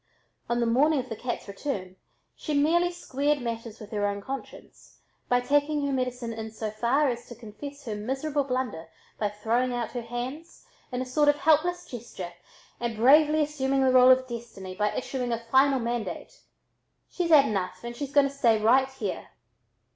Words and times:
On 0.49 0.59
the 0.59 0.65
morning 0.65 0.97
of 0.99 1.09
the 1.09 1.15
cat's 1.15 1.47
return 1.47 1.95
she 2.35 2.55
merely 2.55 2.91
squared 2.91 3.39
matters 3.39 3.79
with 3.79 3.91
her 3.91 4.07
own 4.07 4.19
conscience 4.19 4.97
by 5.29 5.39
taking 5.41 5.85
her 5.85 5.93
medicine 5.93 6.33
in 6.33 6.49
so 6.49 6.71
far 6.71 7.07
as 7.09 7.27
to 7.27 7.35
confess 7.35 7.85
her 7.85 7.93
miserable 7.95 8.43
blunder 8.43 8.87
by 9.19 9.29
throwing 9.29 9.75
out 9.75 9.91
her 9.91 10.01
hands 10.01 10.65
in 10.91 11.03
a 11.03 11.05
sort 11.05 11.29
of 11.29 11.35
helpless 11.37 11.85
gesture 11.85 12.33
and 12.79 12.97
bravely 12.97 13.43
assuming 13.43 13.83
the 13.85 13.91
role 13.93 14.09
of 14.09 14.25
Destiny 14.27 14.73
by 14.73 14.91
issuing 14.95 15.31
a 15.31 15.37
final 15.51 15.77
mandate: 15.79 16.41
"She's 17.11 17.29
had 17.29 17.45
enough, 17.45 17.83
and 17.83 17.95
she's 17.95 18.11
going 18.11 18.27
to 18.27 18.33
stay 18.33 18.59
right 18.59 18.89
here." 18.89 19.27